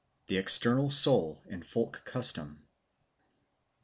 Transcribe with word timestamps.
The 0.29 0.39
External 0.39 0.89
Soul 0.89 1.43
in 1.47 1.61
Folk 1.61 2.01
Custom 2.05 2.47
1. 2.55 2.59